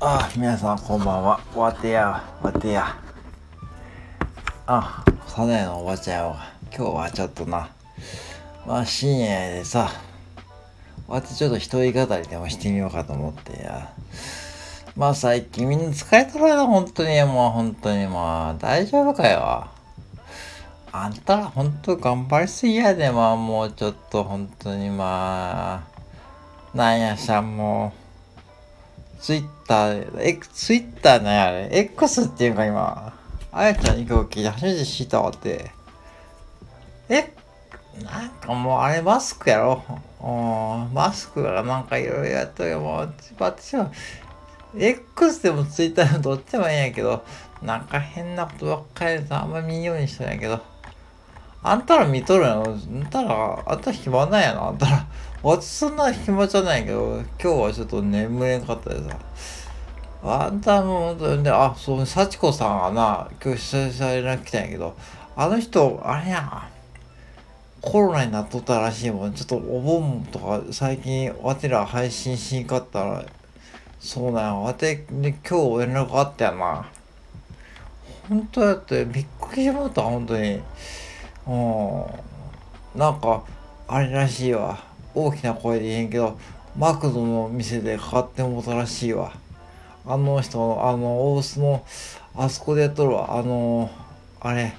[0.00, 1.40] あ、皆さんこんばんは。
[1.56, 2.96] わてや、わてや。
[4.64, 7.68] あ、サネのおばちゃんは、今日はちょっとな、
[8.64, 9.90] まあ深夜でさ、
[11.08, 13.92] わてちょっと一人語りでもしてみようかと思ってや。
[14.94, 17.20] まあ最近みんな疲れとるな、本当に。
[17.24, 19.66] もう本当にまあ大丈夫かよ。
[20.92, 25.82] あんたら本当頑張りすぎやで、まあもうちょっと本当にま
[26.72, 28.07] あ、なんやしゃもう。
[29.20, 33.12] ツイッター、え、ツイッターなんやあれ ?X っていうか今、
[33.50, 35.70] あやちゃんに今日聞いて初めて知ったわって。
[37.08, 37.32] え、
[38.02, 39.82] なんかもうあれマスクやろ？
[40.20, 43.90] うん、マスクがなんかいろいろやっとるもう、私は、
[44.76, 47.24] X でもツイッターでもどっちでもいいんやけど、
[47.62, 50.60] なんか変なことばっかりであんま見んようにしたんやけど、
[51.62, 55.06] あんたら見とるやろあんたら、あんた暇なんやなあんたら。
[55.42, 59.18] 私そんな暇じゃないけど、今日はちょっと眠れんかったでさ。
[60.22, 64.96] あんたも、で、あ、そう、幸子さんはな、今日久々連絡来たんやけど、
[65.36, 66.68] あの人、あれや
[67.80, 69.34] コロナになっとったらしいもん。
[69.34, 73.24] ちょっとお盆とか最近、わてら配信しんかったら、
[74.00, 74.54] そうなんや。
[74.54, 76.88] わて、ね、今日連絡あったやな。
[78.28, 80.60] 本当やって、びっくりしまった、本当に。
[81.48, 82.98] うん。
[82.98, 83.42] なんか、
[83.88, 84.88] あれらしいわ。
[85.14, 86.38] 大きな声で言えんけど
[86.76, 89.32] マクドの店で買ってもたらしいわ。
[90.06, 91.84] あの人のあの大須の
[92.36, 93.36] あそこでやっとるわ。
[93.36, 93.90] あの
[94.40, 94.74] あれ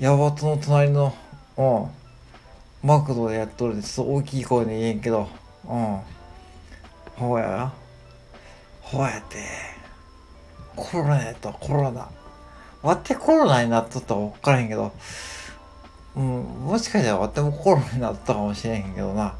[0.00, 1.14] ヤバトの隣の
[1.56, 2.88] うん。
[2.88, 5.28] マクドでやっとるでちょっと大きい声で言えんけど
[5.64, 6.00] うん。
[7.16, 7.72] ほうや。
[8.80, 9.38] ほうやって。
[10.74, 12.08] コロナやったコロナ。
[12.82, 14.92] わってコロナになっとったら分からへんけど
[16.18, 16.24] うん、
[16.66, 19.36] もしかしたらわてもコロナになったかもしれへんけどな。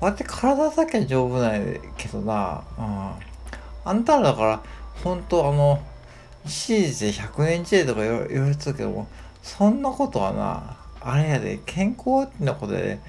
[0.00, 2.62] わて体だけは丈夫ないけどな。
[2.78, 3.10] うん。
[3.84, 4.62] あんたらだから、
[5.02, 5.82] ほんとあの、
[6.44, 9.08] 手術で100年時代とか言われてたけども、
[9.42, 13.00] そんなことはな、あれやで、健康ってなことで、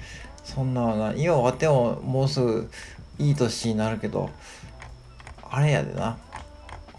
[0.42, 2.70] そんなはな、今わてももうすぐ
[3.20, 4.30] いい年になるけど、
[5.48, 6.18] あれやでな。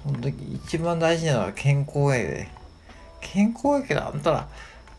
[0.05, 2.47] ほんと一番大事なのは健康やで。
[3.19, 4.47] 健康やけど、あんたら、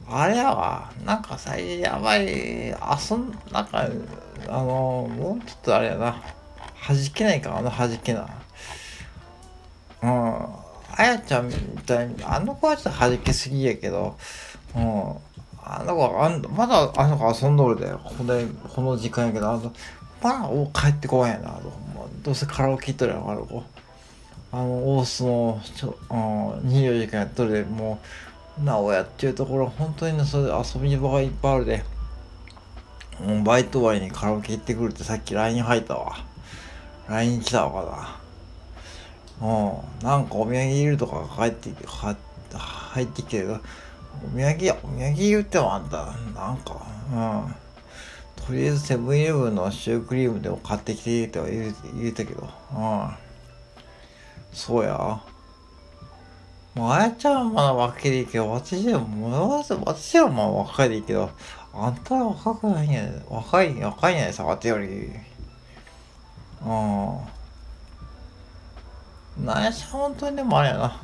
[0.09, 3.89] あれやわ、なんか最近あまり遊ん、なんか、
[4.49, 6.23] あの、もうちょっとあれやな、
[6.87, 8.29] 弾けないか、あの弾けな。
[10.03, 10.65] うん。
[10.97, 11.55] あやちゃんみ
[11.87, 14.17] たいに、あの子はちょっと弾けすぎやけど、
[14.77, 15.17] うん。
[15.67, 18.45] あの子あん、まだあの子遊んどるで、これ、
[18.75, 19.73] この時間やけど、あの、
[20.23, 21.59] まだお帰ってこんやな、
[22.23, 23.63] どうせカラオケ行っとるやろ、あの子。
[24.53, 28.07] あの、大須の、ちょ、うん、24時間やっとるで、もう、
[28.63, 31.85] 名古屋っていうところ本当にねそれ遊び場がいっぱいあるで。
[33.21, 36.17] もうバイト終わりにカラオケ行ってくるってさっき LINE 入ったわ。
[37.09, 38.21] LINE 来たわか
[39.41, 39.49] な
[40.01, 47.15] うんなんかお土産いるとか帰ってきて入ってきてるお土産やお土産言ってもあんたなんかう
[47.51, 47.55] ん。
[48.47, 52.49] とりあえずセブンイレブンのシュークリームでも買ってきてって言う言うたけど。
[52.75, 53.11] うん。
[54.53, 55.21] そうや。
[56.75, 61.31] もうあやちゃんはまだ若いでいいけど、私はもう、私はまあ若いでいいけど、
[61.73, 65.11] あんたは若くないんや若い、若いんやでさ、わてより。
[66.65, 67.19] うん。
[69.45, 71.01] なやしゃ、本当にでもあれやな。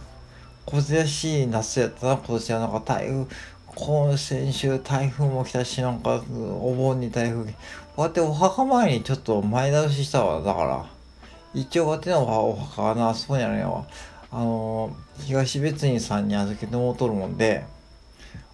[0.67, 3.27] 小珍しい夏やったな、今年はなんか台風、
[3.75, 6.23] 今先週台風も来たし、なんか
[6.61, 7.53] お盆に台風、こ
[7.99, 10.85] うやってお墓前にちょっと前倒ししたわ、だから。
[11.55, 13.85] 一応、こうやってのお墓はな、そうやねんわ。
[14.33, 17.65] あの東別院さんに預けてもとるもんで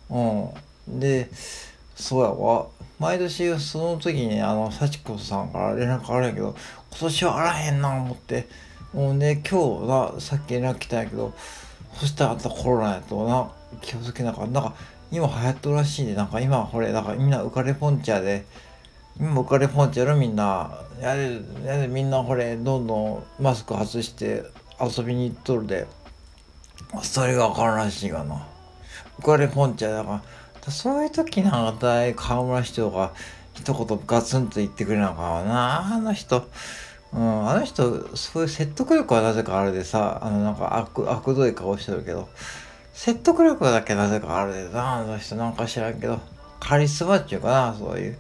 [0.09, 0.19] う
[0.91, 1.01] ん。
[1.01, 1.31] で
[1.95, 2.67] そうやわ。
[2.99, 6.57] 毎年その時にあの幸子さんから連絡あるんやけど
[6.91, 8.49] 今年はあらへんな思って。
[8.95, 11.35] もうね今日なさっき連絡来たんやけど
[11.95, 13.51] そしたらあったコロナやとな
[13.83, 14.75] 気をつけなかったなんか
[15.11, 18.47] 今流行っとるらしいでなんか今これだかみんな浮かれポンチャで。
[19.19, 20.71] 今浮かれポンチャやろみんな。
[21.01, 24.45] やでやでみんなこれどんどんマスク外して
[24.81, 25.87] 遊びに行っとるで。
[27.03, 28.47] それが分からんらしいがな。
[29.23, 30.23] これポンチャだか
[30.67, 33.13] らそういう時なんか大河村市長が
[33.55, 35.95] 一言ガツンと言ってくれなかな。
[35.95, 36.49] あの人。
[37.13, 42.29] うん、あの人、そういう説得力はなぜかあるでさ、あの、なんか悪、悪どい顔してるけど、
[42.93, 45.37] 説得力だけなぜかあるでな、あの人。
[45.37, 46.21] なんか知らんけど、
[46.61, 48.19] カリスマっていうかな、そういう。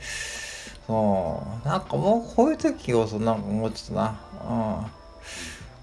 [0.87, 4.87] そう、なんかもうこういう時こそなんかもうちょっとな、うん。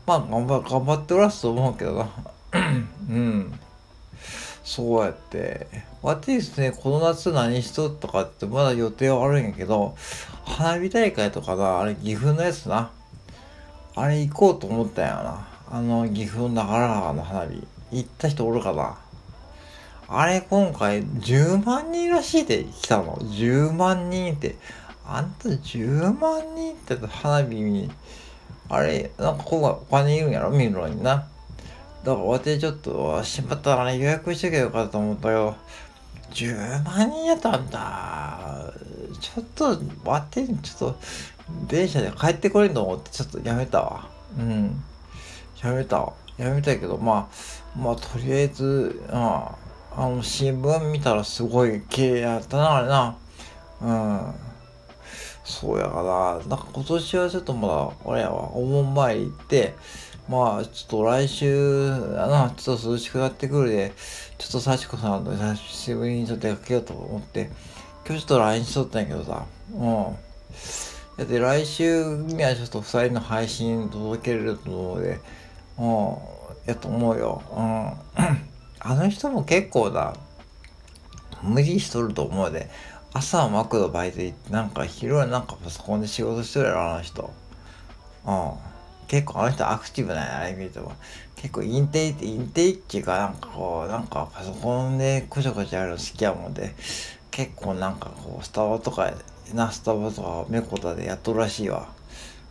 [0.06, 2.10] まあ頑張頑張っておらすと思うけどな
[3.10, 3.60] うん
[4.64, 5.68] そうやって
[6.02, 9.96] わてですねこの夏何しとったかってまだ予定はあるんやけど
[10.46, 12.92] 花火大会とかなあれ岐阜のやつな
[13.96, 17.64] あれ行こうと思ったんやなあの、岐阜の長良川の花火。
[17.92, 18.96] 行った人おるかな
[20.08, 23.16] あれ今回10万人らしいで来たの。
[23.16, 24.56] 10万人って。
[25.04, 27.90] あんた10万人って花火見
[28.70, 31.28] あれ、なんかここがお金いるんやろ見るのにな。
[32.04, 35.56] だから私ちょっと、しまったらね、予約しときゃよかったと思ったよ。
[36.32, 38.74] 10万人やったんだ。
[39.20, 40.96] ちょっと、待って、ちょっと、
[41.68, 44.10] 電車で帰ってこれんと思って、ちょっとやめたわ。
[44.38, 44.84] うん。
[45.64, 46.14] やめたわ。
[46.38, 47.30] やめたけど、ま
[47.76, 49.56] あ、まあ、とりあえず、あ
[49.96, 53.16] あの、新聞見たらすごい綺麗やったな、あれな。
[53.82, 54.53] うん。
[55.44, 59.76] そうやから、なんか今年はちょっとまだ、俺やわ、お盆前行って、
[60.30, 63.94] まあ、ちょっと来週、あの、ちょっと涼しくなってくるで、
[64.38, 67.50] ちょっと幸子さんと久しぶりにちょっと出かけようと思って、
[68.08, 70.16] 今日ちょっと LINE しとったんやけどさ、うん。
[71.18, 75.20] だって来週にはちょっと2人の配信届けれると思うで、
[75.78, 76.16] うん、
[76.66, 77.42] やと思うよ。
[77.52, 77.94] うん。
[78.80, 80.14] あの人も結構な、
[81.42, 82.70] 無理しとると思うで。
[83.16, 87.32] 朝はマクドバイト行って、なんか昼はなんかパソコンで仕事してるやろ、あの人。
[88.26, 88.52] うん。
[89.08, 90.92] 結構あの人アクティブなんや、あれ見ると。
[91.36, 96.74] 結構インテイって、インテイっていうか、なんかこう、なんかパソコンでこちょこちょやるの好きやもんで、
[97.30, 99.12] 結構なんかこう、スタバとか、
[99.54, 101.90] な、スタバとかメコタでやっとるらしいわ。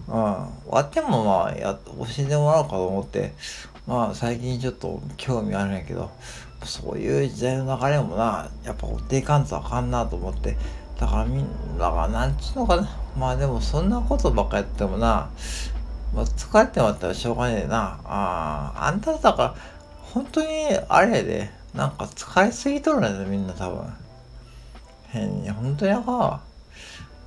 [0.06, 0.14] うん。
[0.14, 0.49] わ
[0.82, 3.32] ってもまあ、や、教えてもらおうかと思って、
[3.88, 6.12] まあ最近ちょっと興味あるんやけど、
[6.67, 10.56] そういう時代の流れもな、やっぱ追っていかんとあかんなと思って、
[10.99, 11.47] だからみん
[11.79, 12.88] なが、なんちゅうのかな。
[13.17, 15.31] まあでもそんなことばっかやってもな、
[16.14, 18.00] まあ疲れてもらったらしょうがねえな。
[18.05, 19.55] ああ、あんただから、
[20.14, 20.49] 本当に
[20.88, 23.94] あれで、なんか使いすぎとるん、みんな多分。
[25.09, 26.41] 変に、本当にあかんわ。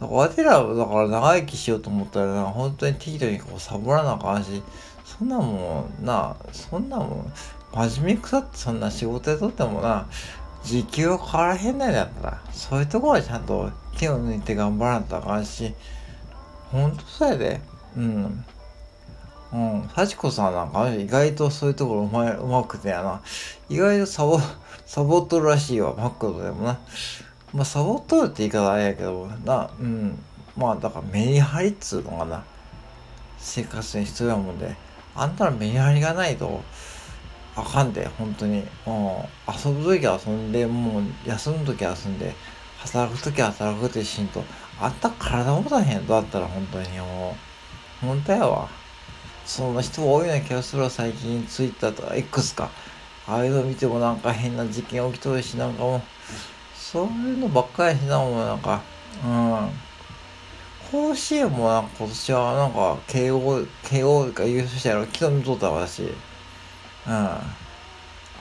[0.01, 4.61] わてらだから長生きしようと思ったらな、本当に適度にこうサボらなあかんし、
[5.05, 7.33] そんなもんな、そんなもん、
[7.75, 10.07] 真面目くさってそんな仕事やとってもな、
[10.63, 15.73] 時給は変わらへんないだったら、そういうところはちゃんと手を抜いて頑張らんとあかんし、
[16.71, 17.59] ほんとそやで。
[17.97, 18.45] うん。
[19.53, 19.89] うん。
[19.93, 23.21] 幸子さんなんか意外とそういうところうま、うまくてやな。
[23.69, 24.39] 意外とサボ、
[24.85, 26.79] サボっとるらしいわ、マックドでもな。
[27.53, 30.17] まあ、サボっとるって言い方あれやけど、な、うん。
[30.57, 32.43] まあ、だからメリハリっつうのかな。
[33.37, 34.75] 生活に必要やもんで。
[35.15, 36.63] あんたらメリハリがないと、
[37.55, 38.59] あかんで、本当に。
[38.59, 38.65] うん。
[39.47, 42.35] 遊ぶときは遊んで、もう、休むときは休んで、
[42.79, 44.43] 働くときは働くってしんと、
[44.79, 47.35] あんた体もたへんだったら本当にも
[48.03, 48.67] う、本当やわ。
[49.45, 52.69] そんな人多いような気がするわ、最近、ツイッターとか X か。
[53.27, 56.01] ああいうの見てもなんか変な事件起きとるし、なんかもう、
[56.75, 58.81] そういうのばっかりしな、もうなんか、
[59.23, 59.69] うん。
[60.91, 66.13] 甲子園もなんか今年はなんか、慶応、慶応が優勝したやろ、昨日見とった私。
[67.07, 67.37] うん。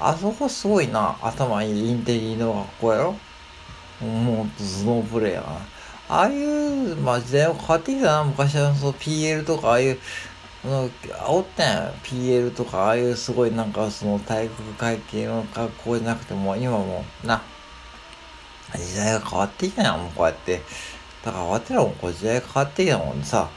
[0.00, 3.16] あそこすごいな、頭いいインテリの学校やろ？
[4.00, 4.46] もう、
[4.84, 5.52] 頭脳プレイヤーな。
[6.08, 9.98] ああいう、まあ時代も変わってきたな、昔はその PL とか、ああいう、
[10.64, 17.42] あの、煽ったんや PL とか、ああいうすごいなんかその体育会系の学校じゃなくても、今もな、
[18.74, 20.60] 時代が変わってきたや、もうこうやって。
[21.24, 23.48] だから、わてらもこう時代が変わってきたもんさ、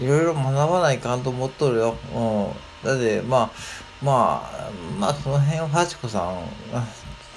[0.00, 1.96] いろいろ学ばないかんと思っとるよ。
[2.14, 2.88] うん。
[2.88, 3.50] だって、まあ、
[4.02, 6.38] まあ、まあ、その辺は、ハチコさん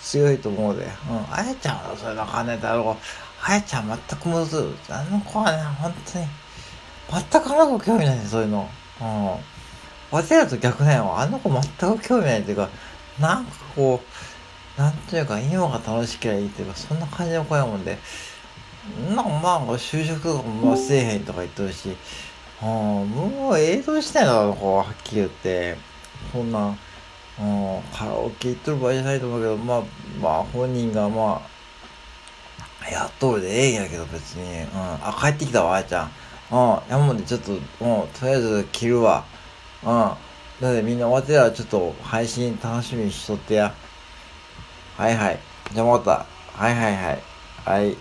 [0.02, 0.84] 強いと思うで。
[0.84, 1.34] うん。
[1.34, 2.96] あやちゃんはそれわかんないだろう。
[3.44, 4.58] あやちゃん全く戻す。
[4.90, 6.26] あの子はね、本当に、
[7.32, 8.70] 全くあの子興味ないね、そういうの。
[9.02, 9.28] うん。
[10.12, 11.18] わてらと逆なんよ。
[11.18, 12.70] あの子全く興味ないっていうか、
[13.20, 14.02] なんかこ
[14.78, 17.98] う、なんというか、今が楽しければいいっていうか、そんな感じの子やもんで、
[19.10, 21.96] なんかまあ、就職とかもせえへんとか言ってるし、
[22.62, 25.78] あもう映像したいな、こう、はっきり言って。
[26.32, 29.84] そんな、うん、カラオケ行っとる場合じゃないと思うけど、まあ、
[30.22, 31.42] まあ、本人がま
[32.84, 34.44] あ、やっとるでええんやけど、別に。
[34.44, 34.70] うん。
[34.74, 36.06] あ、帰ってきたわ、あやちゃん。
[36.52, 36.80] うん。
[36.90, 39.26] 山本でちょっと、うん、とりあえず切るわ。
[39.84, 39.90] うん。
[39.90, 43.74] だってみんな終わってたらちょっと配信楽しみにしとってや。
[44.98, 45.40] はいはい。
[45.74, 46.26] じゃあまた。
[46.54, 47.22] はいはいはい。
[47.64, 47.98] はい。